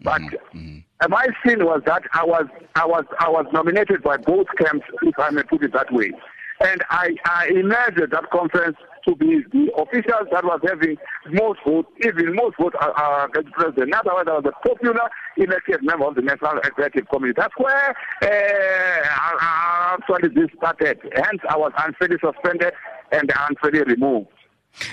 But 0.00 0.20
mm-hmm. 0.20 0.78
my 1.10 1.26
sin 1.44 1.64
was 1.64 1.82
that 1.86 2.02
I 2.12 2.24
was 2.24 2.46
I 2.76 2.86
was 2.86 3.04
I 3.18 3.28
was 3.28 3.46
nominated 3.52 4.02
by 4.02 4.16
both 4.16 4.46
camps, 4.56 4.86
if 5.02 5.18
I 5.18 5.30
may 5.30 5.42
put 5.42 5.64
it 5.64 5.72
that 5.72 5.92
way. 5.92 6.12
And 6.60 6.82
I, 6.90 7.10
I 7.24 7.48
imagined 7.54 8.10
that 8.10 8.30
conference 8.30 8.76
to 9.06 9.14
be 9.14 9.42
the 9.52 9.72
officials 9.78 10.26
that 10.32 10.44
was 10.44 10.60
having 10.66 10.96
most 11.30 11.60
votes, 11.64 11.88
even 12.04 12.34
most 12.34 12.56
votes 12.58 12.76
against 12.76 13.52
president. 13.52 13.88
In 13.88 13.94
other 13.94 14.14
words, 14.14 14.28
I 14.28 14.38
was 14.38 14.44
a 14.46 14.68
popular 14.68 15.08
elected 15.36 15.82
member 15.82 16.06
of 16.06 16.16
the 16.16 16.22
National 16.22 16.58
Executive 16.58 17.08
Committee. 17.08 17.34
That's 17.36 17.54
where 17.58 17.94
uh, 18.22 19.96
actually 20.10 20.28
this 20.34 20.50
started. 20.56 20.98
Hence, 21.14 21.40
I 21.48 21.56
was 21.56 21.72
unfairly 21.78 22.16
suspended 22.20 22.72
and 23.12 23.32
unfairly 23.48 23.82
removed. 23.84 24.28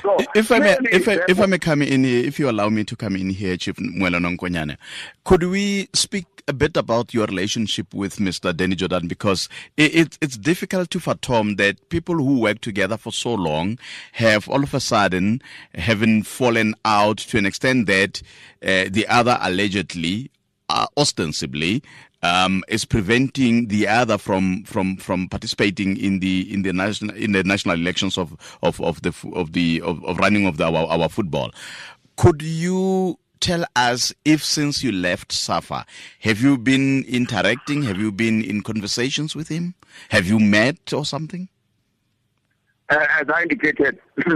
So, 0.02 0.18
if 0.34 0.52
I 0.52 0.60
may, 0.60 0.78
if 0.92 1.08
I, 1.08 1.20
if 1.28 1.40
I 1.40 1.46
may 1.46 1.60
come 1.60 1.82
in 1.82 2.04
here, 2.04 2.26
if 2.26 2.40
you 2.40 2.50
allow 2.50 2.70
me 2.70 2.84
to 2.86 2.96
come 2.96 3.16
in 3.16 3.30
here, 3.30 3.56
Chief 3.58 3.76
Mwelo 3.76 4.20
Nonkonyana, 4.20 4.78
could 5.24 5.44
we 5.44 5.90
speak 5.94 6.26
a 6.48 6.54
bit 6.54 6.78
about 6.78 7.14
your 7.14 7.26
relationship 7.26 7.94
with 7.94 8.18
Mr. 8.18 8.56
Danny 8.56 8.76
Jordan? 8.76 9.08
Because 9.08 9.50
it, 9.78 9.96
it, 9.96 10.18
it's 10.22 10.38
difficult 10.38 10.90
to 10.92 11.00
fathom 11.00 11.56
that 11.58 11.90
people 11.90 12.16
who 12.16 12.40
work 12.40 12.62
together 12.62 12.98
for 12.98 13.12
so 13.12 13.34
long 13.34 13.78
have 14.14 14.48
all 14.50 14.64
of 14.64 14.74
a 14.74 14.80
sudden 14.80 15.42
having 15.76 16.24
fallen 16.24 16.76
out 16.86 17.18
to 17.18 17.38
an 17.38 17.46
extent 17.46 17.88
that 17.88 18.22
uh, 18.64 18.86
the 18.90 19.06
other 19.08 19.38
allegedly, 19.42 20.32
uh, 20.76 20.88
ostensibly, 20.98 21.82
um, 22.22 22.64
is 22.68 22.86
preventing 22.86 23.68
the 23.68 23.88
other 23.88 24.18
from 24.18 24.64
from 24.66 24.98
from 24.98 25.30
participating 25.30 25.98
in 25.98 26.20
the 26.20 26.52
in 26.54 26.64
the 26.64 26.74
national 26.74 27.16
in 27.16 27.32
the 27.32 27.44
national 27.44 27.76
elections 27.76 28.18
of 28.18 28.36
of, 28.62 28.82
of 28.82 29.02
the 29.02 29.14
of 29.34 29.54
the 29.54 29.82
of, 29.82 30.04
of 30.06 30.18
running 30.18 30.46
of 30.46 30.58
the, 30.58 30.66
our 30.66 30.86
our 30.88 31.10
football. 31.10 31.52
Could 32.18 32.42
you 32.42 33.18
tell 33.40 33.66
us 33.76 34.14
if 34.26 34.44
since 34.44 34.84
you 34.84 34.92
left 34.92 35.32
Safa, 35.32 35.86
have 36.20 36.42
you 36.42 36.58
been 36.58 37.06
interacting? 37.08 37.84
Have 37.84 37.98
you 37.98 38.12
been 38.12 38.44
in 38.44 38.62
conversations 38.62 39.36
with 39.36 39.48
him? 39.48 39.76
Have 40.10 40.28
you 40.28 40.40
met 40.40 40.94
or 40.94 41.06
something? 41.06 41.48
Uh, 42.90 43.06
as 43.20 43.28
I 43.34 43.44
indicated, 43.44 44.00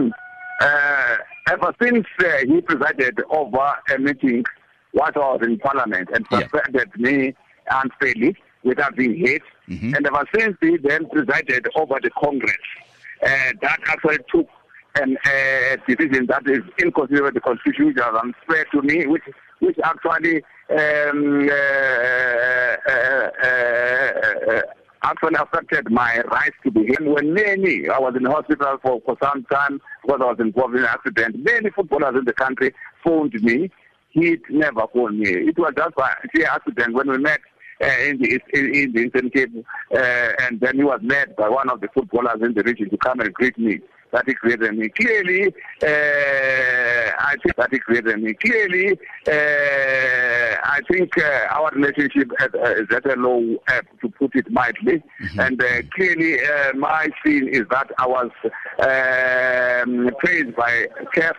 uh, 0.62 1.17
ever 1.50 1.74
since 1.81 2.05
uh, 2.19 2.38
he 2.46 2.62
presided 2.62 3.19
over 3.29 3.74
a 3.93 4.00
meeting, 4.00 4.43
what 4.91 5.15
was 5.15 5.39
in 5.43 5.58
Parliament, 5.60 6.10
and 6.13 6.25
suspended 6.31 6.89
yeah. 6.98 7.12
me 7.12 7.36
unfairly 7.69 8.36
without 8.63 8.96
being 8.96 9.15
hit. 9.15 9.41
Mm-hmm. 9.69 9.93
And 9.96 10.08
ever 10.08 10.25
since 10.36 10.58
he 10.62 10.77
then 10.77 11.08
presided 11.10 11.67
over 11.75 12.00
the 12.01 12.10
Congress, 12.12 12.58
uh, 13.24 13.53
that 13.62 13.79
actually 13.88 14.17
took 14.34 14.48
an 14.96 15.17
uh, 15.25 15.77
decision 15.88 16.25
that 16.27 16.48
is 16.48 16.63
inconsistent 16.81 17.24
with 17.24 17.34
the 17.36 17.41
Constitution, 17.41 17.88
which 17.88 17.98
was 17.98 18.22
unfair 18.24 18.65
to 18.72 18.81
me, 18.81 19.05
which 19.05 19.24
which 19.60 19.77
actually 19.84 20.38
um, 20.69 21.50
uh, 21.50 22.75
uh, 22.89 23.29
uh, 23.43 24.51
uh 24.51 24.62
actually 25.03 25.36
affected 25.39 25.89
my 25.91 26.22
rights 26.31 26.55
to 26.63 26.72
be 26.72 26.86
here. 26.86 26.98
When 27.01 27.34
many, 27.34 27.88
I 27.88 28.00
was 28.00 28.15
in 28.17 28.25
hospital 28.25 28.77
for, 28.81 29.01
for 29.05 29.17
some 29.22 29.46
time 29.46 29.81
because 30.03 30.19
I 30.22 30.25
was 30.25 30.38
involved 30.39 30.75
in 30.75 30.81
an 30.81 30.88
accident. 30.88 31.43
Many 31.43 31.69
footballers 31.69 32.15
in 32.17 32.25
the 32.25 32.34
country 32.34 32.74
phoned 33.03 33.34
me. 33.41 33.72
He 34.12 34.38
never 34.50 34.84
phoned 34.94 35.20
me. 35.20 35.30
It 35.30 35.58
was 35.58 35.74
just 35.78 35.94
an 35.98 36.42
accident 36.44 36.94
when 36.94 37.10
we 37.10 37.18
met 37.18 37.42
uh, 37.82 37.86
in 38.01 38.18
the 38.18 38.39
in, 38.54 38.75
in 38.75 38.92
the 38.92 39.00
Eastern 39.06 39.30
Cape, 39.30 39.66
uh, 39.94 40.32
and 40.42 40.60
then 40.60 40.75
he 40.75 40.84
was 40.84 41.00
met 41.01 41.36
by 41.38 41.48
one 41.48 41.70
of 41.70 41.80
the 41.80 41.88
footballers 41.94 42.42
in 42.42 42.54
the 42.54 42.63
region 42.63 42.89
to 42.89 42.98
come 42.98 43.20
and 43.20 43.34
greet 43.34 43.58
me. 43.58 43.80
That 44.12 44.24
he 44.25 44.34
created 44.34 44.75
me 44.75 44.89
clearly. 44.89 45.54
Uh, 45.84 47.12
I 47.20 47.36
think 47.44 47.56
that 47.58 47.70
he 47.72 47.78
created 47.78 48.22
me 48.22 48.34
clearly. 48.34 49.00
Uh, 49.28 50.58
I 50.63 50.82
think 50.92 51.16
uh, 51.20 51.48
our 51.51 51.70
relationship 51.72 52.32
is, 52.39 52.48
is 52.80 52.88
at 52.92 53.06
a 53.06 53.16
low, 53.16 53.56
uh, 53.68 53.82
to 54.01 54.10
put 54.10 54.36
it 54.36 54.51
mildly, 54.51 55.04
mm-hmm. 55.22 55.39
and 55.39 55.92
clearly 55.92 56.39
my 56.75 57.08
scene 57.24 57.48
is 57.50 57.62
that 57.70 57.92
I 58.00 58.08
was 58.08 58.32
um, 58.80 60.10
praised 60.18 60.56
by 60.56 60.88
CAF, 61.16 61.36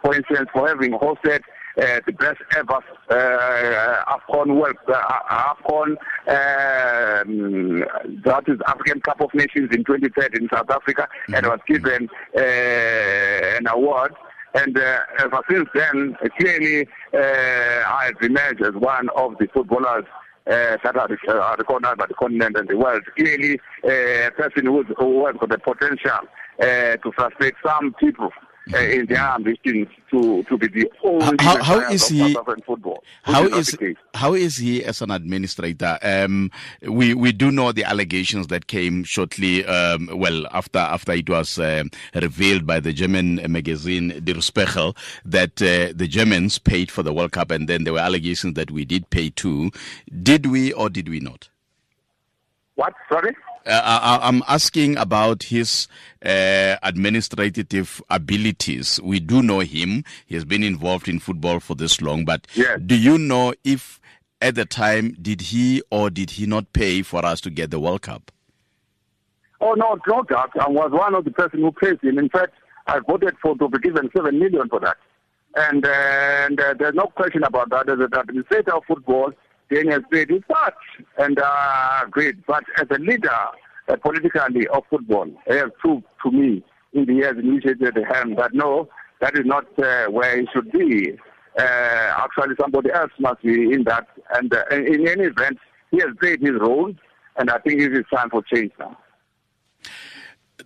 for 0.00 0.14
instance, 0.14 0.48
for 0.52 0.68
having 0.68 0.92
hosted 0.92 1.40
uh, 1.80 2.00
the 2.06 2.12
best 2.12 2.40
ever 2.56 2.80
uh, 3.10 4.16
AFCON 4.16 4.56
World, 4.56 4.76
uh, 4.88 5.54
AFCON, 5.54 5.96
um, 6.28 7.84
that 8.24 8.44
is 8.46 8.58
African 8.66 9.00
Cup 9.00 9.20
of 9.20 9.32
Nations 9.34 9.70
in 9.72 9.84
2013 9.84 10.42
in 10.42 10.48
South 10.52 10.70
Africa, 10.70 11.08
mm-hmm. 11.28 11.34
and 11.34 11.46
was 11.46 11.60
given 11.66 12.08
uh, 12.36 13.58
an 13.58 13.66
award. 13.68 14.12
And 14.54 14.76
uh, 14.76 14.98
ever 15.18 15.40
since 15.50 15.68
then, 15.74 16.16
clearly, 16.38 16.86
uh, 17.14 17.18
I 17.18 18.10
have 18.12 18.22
emerged 18.22 18.62
as 18.62 18.74
one 18.74 19.08
of 19.16 19.38
the 19.38 19.48
footballers 19.54 20.04
uh, 20.46 20.76
that 20.84 20.96
are, 20.96 21.08
are 21.40 21.56
recognized 21.56 21.98
by 21.98 22.06
the 22.06 22.14
continent 22.14 22.56
and 22.56 22.68
the 22.68 22.76
world. 22.76 23.02
Clearly, 23.16 23.58
uh, 23.84 24.28
a 24.28 24.30
person 24.32 24.66
who, 24.66 24.82
who 24.98 25.26
has 25.26 25.36
got 25.36 25.48
the 25.48 25.58
potential 25.58 26.18
uh, 26.60 26.96
to 26.96 27.12
frustrate 27.16 27.54
some 27.64 27.94
people 27.98 28.30
uh, 28.72 28.78
in 28.78 29.06
their 29.06 29.18
ambitions 29.34 29.88
to, 30.10 30.42
to 30.44 30.58
be 30.58 30.68
the 30.68 30.90
only 31.02 31.36
how, 31.40 31.62
how 31.62 31.78
is 31.90 32.08
he, 32.08 32.34
football. 32.66 33.02
How 33.22 33.46
is, 33.46 33.74
is 33.74 33.96
how 34.14 34.34
is 34.34 34.56
he 34.56 34.84
as 34.84 35.02
an 35.02 35.10
administrator? 35.10 35.98
Um, 36.02 36.50
we 36.82 37.14
we 37.14 37.32
do 37.32 37.50
know 37.50 37.72
the 37.72 37.84
allegations 37.84 38.48
that 38.48 38.66
came 38.66 39.04
shortly, 39.04 39.64
um, 39.66 40.08
well 40.12 40.46
after 40.52 40.78
after 40.78 41.12
it 41.12 41.28
was 41.28 41.58
uh, 41.58 41.84
revealed 42.14 42.66
by 42.66 42.80
the 42.80 42.92
German 42.92 43.40
magazine 43.50 44.20
Der 44.24 44.40
Spiegel 44.40 44.96
that 45.24 45.60
uh, 45.62 45.92
the 45.94 46.06
Germans 46.08 46.58
paid 46.58 46.90
for 46.90 47.02
the 47.02 47.12
World 47.12 47.32
Cup, 47.32 47.50
and 47.50 47.68
then 47.68 47.84
there 47.84 47.94
were 47.94 47.98
allegations 47.98 48.54
that 48.54 48.70
we 48.70 48.84
did 48.84 49.08
pay 49.10 49.30
too. 49.30 49.70
Did 50.22 50.46
we 50.46 50.72
or 50.72 50.88
did 50.90 51.08
we 51.08 51.20
not? 51.20 51.48
What? 52.74 52.94
Sorry. 53.08 53.34
Uh, 53.64 54.18
I, 54.22 54.28
am 54.28 54.42
asking 54.48 54.96
about 54.96 55.44
his 55.44 55.86
uh, 56.24 56.76
administrative 56.82 58.02
abilities. 58.10 59.00
We 59.02 59.20
do 59.20 59.42
know 59.42 59.60
him. 59.60 60.04
He 60.26 60.34
has 60.34 60.44
been 60.44 60.62
involved 60.62 61.08
in 61.08 61.20
football 61.20 61.60
for 61.60 61.74
this 61.74 62.00
long, 62.00 62.24
but 62.24 62.46
yes. 62.54 62.80
do 62.84 62.96
you 62.96 63.18
know 63.18 63.54
if 63.64 64.00
at 64.40 64.56
the 64.56 64.64
time 64.64 65.16
did 65.22 65.40
he 65.40 65.82
or 65.90 66.10
did 66.10 66.30
he 66.30 66.46
not 66.46 66.72
pay 66.72 67.02
for 67.02 67.24
us 67.24 67.40
to 67.42 67.50
get 67.50 67.70
the 67.70 67.78
World 67.78 68.02
Cup? 68.02 68.32
Oh 69.60 69.74
no, 69.74 69.96
no 70.08 70.22
doubt. 70.24 70.50
I 70.60 70.68
was 70.68 70.90
one 70.90 71.14
of 71.14 71.24
the 71.24 71.30
person 71.30 71.60
who 71.60 71.70
paid 71.70 72.00
him. 72.02 72.18
In 72.18 72.28
fact, 72.28 72.52
I 72.88 72.98
voted 72.98 73.36
for 73.40 73.56
to 73.56 73.68
be 73.68 73.78
given 73.78 74.10
seven 74.14 74.40
million 74.40 74.68
for 74.68 74.80
that, 74.80 74.96
and, 75.54 75.86
uh, 75.86 75.88
and 75.88 76.60
uh, 76.60 76.74
there's 76.76 76.96
no 76.96 77.06
question 77.06 77.44
about 77.44 77.70
that. 77.70 77.88
As 77.88 78.00
an 78.00 78.08
administrator 78.12 78.74
of 78.74 78.82
football, 78.88 79.32
Daniel 79.72 80.00
said 80.12 80.28
his 80.28 80.42
part 80.48 80.74
and 81.18 81.38
uh, 81.38 82.04
great. 82.10 82.44
But 82.46 82.64
as 82.78 82.86
a 82.90 82.98
leader, 82.98 83.30
uh, 83.88 83.96
politically 83.96 84.66
of 84.68 84.84
football, 84.90 85.26
he 85.48 85.54
has 85.54 85.70
proved 85.78 86.04
to 86.24 86.30
me 86.30 86.62
in 86.92 87.06
the 87.06 87.14
years 87.14 87.36
in 87.38 87.54
which 87.54 87.64
he 87.64 87.74
did 87.74 87.96
him 87.96 88.34
that 88.36 88.50
no, 88.52 88.88
that 89.20 89.34
is 89.34 89.46
not 89.46 89.66
uh, 89.78 90.06
where 90.06 90.40
he 90.40 90.46
should 90.52 90.70
be. 90.72 91.16
Uh, 91.58 91.62
actually, 91.62 92.54
somebody 92.60 92.90
else 92.92 93.12
must 93.18 93.42
be 93.42 93.72
in 93.72 93.84
that. 93.84 94.06
And 94.34 94.52
uh, 94.54 94.64
in 94.70 95.06
any 95.06 95.24
event, 95.24 95.58
he 95.90 95.98
has 95.98 96.08
played 96.20 96.40
his 96.40 96.52
role, 96.60 96.94
and 97.36 97.50
I 97.50 97.58
think 97.58 97.80
it 97.80 97.92
is 97.92 98.04
time 98.12 98.30
for 98.30 98.42
change 98.42 98.72
now. 98.78 98.96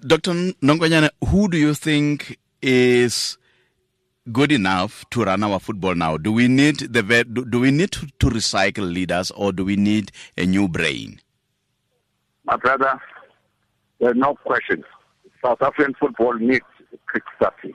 Dr. 0.06 0.32
Nonkonyana, 0.62 1.10
who 1.28 1.48
do 1.48 1.56
you 1.56 1.74
think 1.74 2.38
is 2.62 3.38
good 4.32 4.52
enough 4.52 5.04
to 5.10 5.24
run 5.24 5.42
our 5.42 5.60
football 5.60 5.94
now? 5.94 6.16
Do 6.16 6.32
we 6.32 6.48
need 6.48 6.78
the 6.78 7.24
do 7.24 7.60
we 7.60 7.70
need 7.70 7.92
to, 7.92 8.06
to 8.18 8.26
recycle 8.26 8.92
leaders 8.92 9.30
or 9.30 9.52
do 9.52 9.64
we 9.64 9.76
need 9.76 10.12
a 10.36 10.46
new 10.46 10.68
brain? 10.68 11.20
My 12.44 12.56
brother, 12.56 13.00
There's 14.00 14.16
no 14.16 14.34
question. 14.34 14.84
South 15.44 15.62
African 15.62 15.94
football 15.98 16.34
needs 16.34 16.64
kickstarting. 17.14 17.74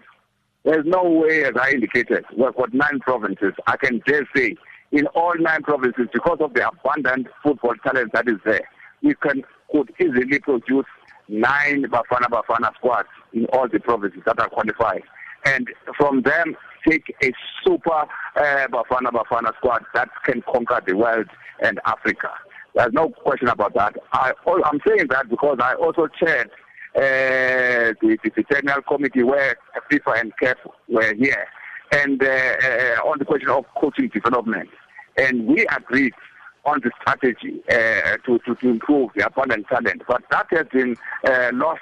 There's 0.63 0.85
no 0.85 1.03
way, 1.03 1.43
as 1.45 1.53
I 1.59 1.71
indicated, 1.71 2.23
we've 2.37 2.55
got 2.55 2.73
nine 2.73 2.99
provinces. 2.99 3.53
I 3.67 3.77
can 3.77 4.01
dare 4.05 4.27
say, 4.35 4.55
in 4.91 5.07
all 5.07 5.33
nine 5.39 5.63
provinces, 5.63 6.07
because 6.13 6.37
of 6.39 6.53
the 6.53 6.67
abundant 6.67 7.27
football 7.41 7.73
talent 7.83 8.13
that 8.13 8.27
is 8.27 8.37
there, 8.45 8.61
we 9.01 9.15
can 9.15 9.43
could 9.71 9.91
easily 9.99 10.37
produce 10.39 10.85
nine 11.29 11.83
Bafana 11.83 12.27
Bafana 12.29 12.75
squads 12.75 13.07
in 13.33 13.45
all 13.53 13.67
the 13.67 13.79
provinces 13.79 14.21
that 14.25 14.39
are 14.39 14.49
qualified. 14.49 15.01
And 15.45 15.67
from 15.97 16.21
them, 16.21 16.55
take 16.87 17.15
a 17.23 17.31
super 17.65 17.91
uh, 17.91 18.67
Bafana 18.67 19.11
Bafana 19.11 19.55
squad 19.57 19.83
that 19.93 20.09
can 20.23 20.41
conquer 20.43 20.81
the 20.85 20.95
world 20.95 21.27
and 21.61 21.79
Africa. 21.85 22.29
There's 22.75 22.93
no 22.93 23.09
question 23.09 23.49
about 23.49 23.73
that. 23.73 23.95
I, 24.13 24.33
I'm 24.65 24.79
saying 24.87 25.07
that 25.09 25.29
because 25.29 25.57
I 25.61 25.73
also 25.75 26.07
chaired 26.07 26.49
uh, 26.95 27.93
the, 28.01 28.17
the, 28.23 28.43
technical 28.43 28.81
committee 28.81 29.23
where 29.23 29.55
FIFA 29.91 30.21
and 30.21 30.33
CAF 30.41 30.55
were 30.89 31.13
here, 31.15 31.47
and 31.91 32.21
uh, 32.21 32.27
uh, 32.27 33.09
on 33.09 33.19
the 33.19 33.25
question 33.25 33.49
of 33.49 33.65
coaching 33.79 34.09
development. 34.09 34.69
And 35.17 35.47
we 35.47 35.65
agreed 35.67 36.13
on 36.63 36.79
the 36.83 36.91
strategy 37.01 37.61
to, 37.69 38.39
to, 38.45 38.55
to 38.55 38.69
improve 38.69 39.11
the 39.15 39.25
abundant 39.25 39.67
talent. 39.67 40.03
But 40.07 40.23
that 40.31 40.47
has 40.51 40.67
been 40.71 40.95
lost 41.57 41.81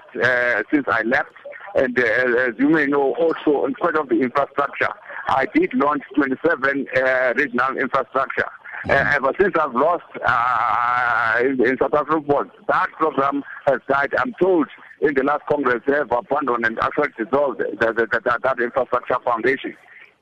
since 0.72 0.86
I 0.88 1.02
left. 1.04 1.34
And 1.76 1.98
uh, 1.98 2.04
as 2.04 2.54
you 2.58 2.70
may 2.70 2.86
know, 2.86 3.16
also 3.16 3.66
in 3.66 3.76
spite 3.76 3.96
of 3.96 4.10
the 4.10 4.22
infrastructure, 4.22 4.90
I 5.28 5.46
did 5.54 5.74
launch 5.74 6.04
27 6.16 6.88
uh, 6.96 7.34
regional 7.36 7.78
infrastructure. 7.78 8.48
Uh, 8.90 9.12
ever 9.14 9.34
since 9.40 9.54
I've 9.60 9.76
lost 9.76 10.06
uh, 10.26 11.40
in, 11.42 11.66
in 11.66 11.78
South 11.78 11.94
Africa 11.94 12.14
football, 12.14 12.46
that 12.70 12.88
program 12.98 13.44
has 13.68 13.80
died. 13.90 14.14
I'm 14.18 14.34
told 14.42 14.68
in 15.02 15.14
the 15.14 15.24
last 15.24 15.44
Congress 15.50 15.82
they 15.86 15.96
have 15.96 16.12
abandoned 16.12 16.66
and 16.66 16.80
actually 16.80 17.10
dissolved 17.18 17.60
that, 17.60 17.96
that, 17.98 18.24
that, 18.24 18.42
that 18.42 18.60
infrastructure 18.60 19.18
foundation. 19.26 19.76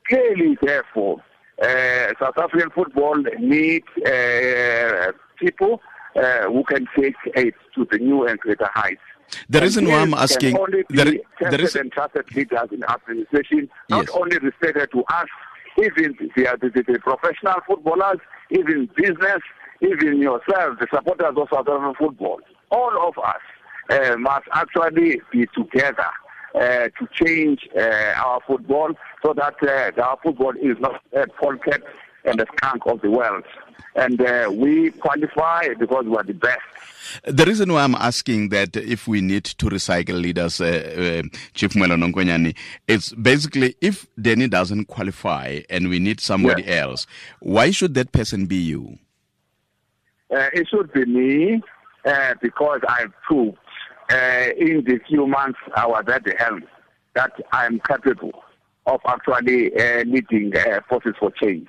Clearly, 0.08 0.58
therefore, 0.60 1.22
uh, 1.62 2.08
South 2.20 2.36
African 2.36 2.70
football 2.70 3.16
needs 3.38 3.86
uh, 4.04 5.12
people 5.38 5.80
uh, 6.16 6.44
who 6.44 6.64
can 6.64 6.86
take 6.98 7.14
it 7.36 7.54
to 7.74 7.86
the 7.90 7.98
new 7.98 8.26
and 8.26 8.38
greater 8.40 8.68
heights. 8.74 9.00
The 9.48 9.60
reason 9.60 9.86
why 9.86 10.00
I'm 10.00 10.14
asking, 10.14 10.54
the, 10.54 11.20
there 11.40 11.60
is 11.60 11.76
and 11.76 11.92
trusted 11.92 12.34
leaders 12.34 12.68
in 12.72 12.82
administration, 12.84 13.68
not 13.88 14.06
Yes. 14.06 14.10
only 14.14 14.38
restricted 14.38 14.90
to 14.92 15.04
us, 15.12 15.26
even 15.78 16.16
the, 16.18 16.56
the, 16.60 16.82
the, 16.82 16.98
professional 16.98 17.60
footballers, 17.66 18.18
even 18.50 18.88
business, 18.96 19.40
even 19.80 20.20
yourself, 20.20 20.78
the 20.80 20.86
supporters 20.92 21.34
of 21.36 21.48
South 21.52 21.68
African 21.68 21.94
football. 21.94 22.40
All 22.70 23.08
of 23.08 23.18
us 23.18 23.42
uh, 23.90 24.16
must 24.16 24.46
actually 24.52 25.20
be 25.32 25.46
together 25.54 26.10
uh, 26.54 26.88
to 26.98 27.08
change 27.12 27.68
uh, 27.78 28.12
our 28.16 28.40
football 28.46 28.90
so 29.24 29.34
that 29.34 29.54
uh, 29.62 30.02
our 30.02 30.18
football 30.22 30.52
is 30.60 30.76
not 30.80 31.00
a 31.14 31.26
pocket 31.28 31.82
and 32.24 32.38
the 32.38 32.46
skunk 32.56 32.82
of 32.86 33.00
the 33.00 33.10
world. 33.10 33.44
And 33.94 34.20
uh, 34.20 34.50
we 34.52 34.90
qualify 34.92 35.74
because 35.78 36.04
we 36.06 36.16
are 36.16 36.22
the 36.22 36.34
best. 36.34 36.60
the 37.24 37.44
reason 37.44 37.72
why 37.72 37.82
I'm 37.82 37.94
asking 37.94 38.50
that 38.50 38.76
if 38.76 39.08
we 39.08 39.20
need 39.20 39.44
to 39.44 39.66
recycle 39.66 40.20
leaders, 40.20 40.60
uh, 40.60 40.64
uh, 41.24 41.28
Chief 41.54 41.72
Mwelo 41.72 41.96
Nonkonyana, 41.96 42.54
it's 42.86 43.12
basically 43.14 43.74
if 43.80 44.06
Danny 44.20 44.46
doesn't 44.48 44.86
qualify 44.86 45.60
and 45.70 45.88
we 45.88 45.98
need 45.98 46.20
somebody 46.20 46.64
Yeah. 46.64 46.82
else, 46.82 47.06
why 47.40 47.70
should 47.70 47.94
that 47.94 48.12
person 48.12 48.46
be 48.46 48.56
you? 48.56 48.98
Uh, 50.30 50.48
it 50.52 50.68
should 50.68 50.92
be 50.92 51.04
me 51.06 51.62
uh, 52.04 52.34
because 52.42 52.80
I've 52.88 53.12
proved 53.26 53.56
uh, 54.10 54.48
in 54.58 54.84
the 54.84 55.00
few 55.08 55.26
months 55.26 55.58
I 55.74 55.86
was 55.86 56.04
at 56.08 56.24
the 56.24 56.34
helm 56.38 56.62
that 57.14 57.32
I'm 57.52 57.80
capable 57.80 58.44
of 58.86 59.00
actually 59.06 59.74
uh, 59.74 60.04
leading 60.04 60.54
uh, 60.56 60.80
forces 60.88 61.14
for 61.18 61.30
change. 61.42 61.68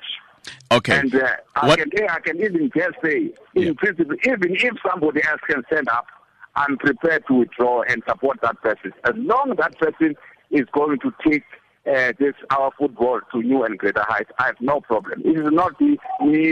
Okay. 0.71 0.97
And 0.99 1.13
uh, 1.15 1.27
I, 1.55 1.75
can, 1.75 1.89
I 2.09 2.19
can 2.19 2.37
even 2.41 2.69
just 2.75 2.97
say, 3.03 3.33
in 3.55 3.63
Yeah. 3.63 3.71
principle, 3.77 4.15
even 4.25 4.55
if 4.55 4.73
somebody 4.87 5.21
else 5.27 5.41
can 5.47 5.63
stand 5.71 5.89
up, 5.89 6.05
I'm 6.55 6.77
prepared 6.77 7.25
to 7.27 7.33
withdraw 7.35 7.83
and 7.83 8.03
support 8.07 8.39
that 8.41 8.61
person. 8.61 8.93
As 9.05 9.13
long 9.15 9.51
as 9.51 9.57
that 9.57 9.77
person 9.79 10.15
is 10.51 10.65
going 10.73 10.99
to 10.99 11.13
take 11.27 11.43
uh, 11.87 12.11
this 12.19 12.33
our 12.51 12.71
football 12.77 13.19
to 13.31 13.41
new 13.41 13.63
and 13.63 13.77
greater 13.77 14.03
heights, 14.07 14.31
I 14.37 14.47
have 14.47 14.59
no 14.59 14.81
problem. 14.81 15.21
It 15.25 15.39
is 15.39 15.51
not 15.51 15.77
the 15.79 15.97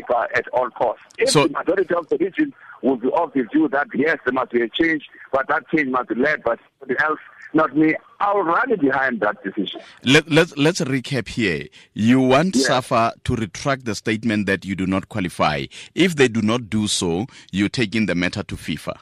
but 0.07 0.35
at 0.37 0.47
all 0.49 0.69
costs. 0.71 1.03
If 1.17 1.29
So- 1.29 1.47
the 1.47 1.53
majority 1.53 1.93
of 1.93 2.07
the 2.09 2.17
region 2.17 2.53
will 2.81 2.97
be 2.97 3.09
of 3.13 3.33
the 3.33 3.43
view 3.43 3.67
that 3.69 3.87
yes, 3.93 4.17
there 4.25 4.33
must 4.33 4.51
be 4.51 4.61
a 4.61 4.69
change, 4.69 5.07
but 5.31 5.47
that 5.47 5.67
change 5.69 5.89
must 5.89 6.09
be 6.09 6.15
led 6.15 6.43
by 6.43 6.55
somebody 6.79 6.99
else, 7.03 7.19
not 7.53 7.75
me, 7.75 7.95
I'll 8.19 8.41
rally 8.43 8.75
behind 8.75 9.21
that 9.21 9.41
decision. 9.43 9.81
Let, 10.03 10.29
let's 10.29 10.55
let's 10.57 10.81
recap 10.81 11.27
here. 11.29 11.67
You 11.93 12.19
want 12.21 12.55
Yeah. 12.55 12.63
SAFA 12.67 13.13
to 13.23 13.35
retract 13.35 13.85
the 13.85 13.95
statement 13.95 14.45
that 14.47 14.65
you 14.65 14.75
do 14.75 14.85
not 14.85 15.09
qualify. 15.09 15.65
If 15.95 16.15
they 16.15 16.27
do 16.27 16.41
not 16.41 16.69
do 16.69 16.87
so, 16.87 17.25
you 17.51 17.69
take 17.69 17.95
in 17.95 18.05
the 18.05 18.15
matter 18.15 18.43
to 18.43 18.55
FIFA. 18.55 18.99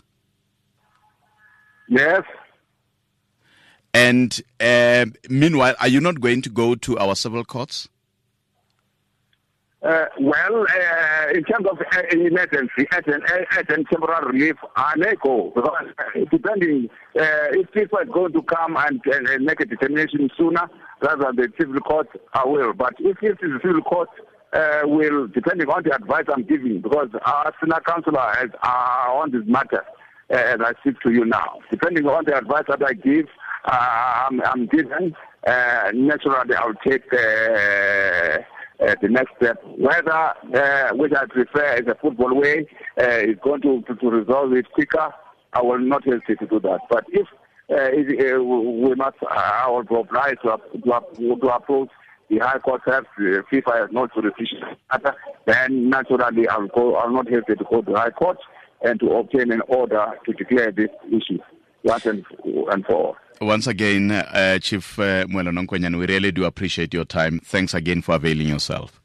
Yes. 1.89 2.23
And 3.93 4.41
uh, 4.59 5.05
meanwhile, 5.29 5.75
are 5.79 5.87
you 5.87 6.01
not 6.01 6.19
going 6.19 6.41
to 6.41 6.49
go 6.49 6.75
to 6.75 6.97
our 6.99 7.15
civil 7.15 7.45
courts? 7.45 7.87
Uh, 9.85 10.05
well, 10.19 10.63
uh, 10.63 11.27
in 11.35 11.43
terms 11.43 11.67
of 11.69 11.77
uh, 11.79 12.01
emergency 12.09 12.87
and, 12.91 13.05
and, 13.07 13.69
and 13.69 13.85
temporary 13.87 14.31
relief, 14.31 14.55
may 14.97 15.13
go 15.23 15.51
because 15.53 15.85
uh, 15.99 16.19
depending 16.31 16.89
uh, 17.19 17.51
if 17.51 17.71
people 17.71 17.99
are 17.99 18.05
going 18.05 18.33
to 18.33 18.41
come 18.41 18.75
and, 18.77 18.99
and, 19.05 19.27
and 19.27 19.45
make 19.45 19.59
a 19.59 19.65
determination 19.65 20.27
sooner 20.35 20.67
rather 21.03 21.25
than 21.25 21.35
the 21.35 21.49
civil 21.59 21.79
court, 21.81 22.07
I 22.33 22.47
will. 22.47 22.73
But 22.73 22.95
if 22.97 23.21
it 23.21 23.37
is 23.43 23.51
the 23.51 23.59
civil 23.61 23.83
court, 23.83 24.09
uh, 24.53 24.81
will 24.85 25.27
depending 25.27 25.67
on 25.69 25.83
the 25.83 25.93
advice 25.93 26.25
I'm 26.33 26.45
giving 26.45 26.81
because 26.81 27.09
our 27.23 27.53
senior 27.61 27.81
councillor 27.85 28.33
is 28.43 28.49
uh, 28.63 29.11
on 29.11 29.29
this 29.29 29.43
matter 29.45 29.83
uh, 30.31 30.35
as 30.35 30.61
I 30.61 30.73
speak 30.79 30.99
to 31.01 31.11
you 31.11 31.25
now. 31.25 31.59
Depending 31.69 32.07
on 32.07 32.25
the 32.25 32.35
advice 32.35 32.63
that 32.69 32.81
I 32.83 32.93
give, 32.93 33.27
uh, 33.65 34.27
I'm, 34.31 34.41
I'm 34.41 34.65
given. 34.65 35.15
Uh, 35.45 35.91
naturally, 35.93 36.55
I'll 36.55 36.73
take. 36.87 37.03
Uh, 38.77 38.93
the 39.01 39.07
next 39.07 39.31
step. 39.37 39.57
Whether, 39.77 40.11
uh, 40.11 40.89
which 40.95 41.13
I 41.13 41.25
prefer 41.27 41.75
is 41.75 41.87
a 41.87 41.95
football 41.95 42.35
way, 42.35 42.67
uh, 42.99 43.19
is 43.21 43.37
going 43.41 43.61
to, 43.61 43.81
to, 43.83 43.95
to 43.95 44.09
resolve 44.09 44.51
it 44.51 44.69
quicker, 44.73 45.13
I 45.53 45.61
will 45.61 45.79
not 45.79 46.03
hesitate 46.03 46.39
to 46.39 46.47
do 46.47 46.59
that. 46.59 46.81
But 46.89 47.05
if 47.09 47.25
uh, 47.71 47.75
uh, 47.75 48.43
we 48.43 48.93
must, 48.95 49.15
uh, 49.23 49.27
I 49.33 49.69
will 49.69 49.83
be 49.83 49.95
obliged 49.95 50.41
to, 50.43 50.57
to, 50.73 51.35
to 51.37 51.47
approach 51.47 51.89
the 52.29 52.39
High 52.39 52.59
Court 52.59 52.81
have, 52.85 53.05
uh, 53.05 53.41
FIFA 53.51 53.81
has 53.81 53.89
not 53.91 54.11
decision 54.13 54.59
matter, 54.91 55.15
then 55.45 55.89
naturally 55.89 56.47
I'll 56.47 56.67
go, 56.67 56.95
I'll 56.95 57.11
not 57.11 57.29
hesitate 57.29 57.59
to 57.59 57.65
go 57.69 57.81
to 57.81 57.91
the 57.91 57.97
High 57.97 58.09
Court 58.09 58.37
and 58.81 58.99
to 58.99 59.11
obtain 59.11 59.51
an 59.51 59.61
order 59.67 60.05
to 60.25 60.33
declare 60.33 60.71
this 60.71 60.89
issue 61.07 61.39
once 61.83 62.05
and, 62.05 62.25
and 62.43 62.85
for 62.85 62.93
all. 62.93 63.17
Once 63.41 63.67
again, 63.67 64.11
uh, 64.11 64.57
Chief 64.59 64.97
uh, 64.99 65.25
Mwelo 65.25 65.51
Nonkonyana, 65.51 65.97
we 65.97 66.07
really 66.07 66.31
do 66.31 66.45
appreciate 66.45 66.93
your 66.93 67.05
time. 67.05 67.39
Thanks 67.43 67.73
again 67.73 68.01
for 68.01 68.15
availing 68.15 68.47
yourself. 68.47 69.01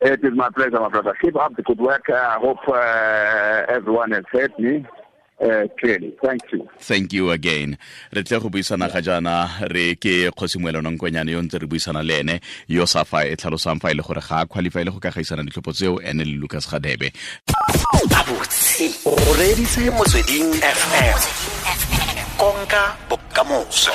It 0.00 0.20
is 0.22 0.32
my 0.34 0.48
pleasure, 0.50 0.78
my 0.78 0.88
brother. 0.88 1.14
Keep 1.20 1.36
up 1.36 1.56
the 1.56 1.62
good 1.62 1.78
work. 1.80 2.08
Uh, 2.08 2.14
I 2.14 2.38
hope 2.40 2.58
uh, 2.68 3.64
everyone 3.68 4.12
has 4.12 4.24
heard 4.30 4.56
me 4.58 4.86
uh, 5.40 5.66
clearly. 5.80 6.14
Thank 6.24 6.42
you. 6.52 6.68
Thank 6.78 7.12
you 7.12 7.30
again. 7.32 7.76
Re 8.12 8.22
tle 8.22 8.38
go 8.40 8.48
buisana 8.48 8.88
ga 8.92 9.00
jana 9.00 9.50
re 9.68 9.96
ke 9.96 10.30
Kgosimwelo 10.30 10.80
Nonkonyane 10.80 11.30
yo 11.32 11.42
ntse 11.42 11.58
re 11.60 11.66
buisana 11.66 12.06
le 12.06 12.20
ene 12.20 12.40
yo 12.68 12.84
safa 12.86 13.26
e 13.26 13.34
tlhalosang 13.36 13.80
fa 13.80 13.90
ile 13.90 14.02
gore 14.02 14.20
ga 14.20 14.42
a 14.42 14.46
qualify 14.46 14.84
le 14.84 14.92
go 14.92 15.00
ka 15.00 15.10
gaisana 15.10 15.42
ditlhopho 15.42 15.74
tseo 15.74 15.98
ene 16.00 16.24
le 16.24 16.38
Lucas 16.38 16.66
Radebe. 16.70 17.10
gabotse 18.08 18.86
o 19.04 19.14
reditse 19.34 19.90
motsweding 19.90 20.54
fm 20.62 21.57
konka 22.38 22.96
bokamoso 23.10 23.90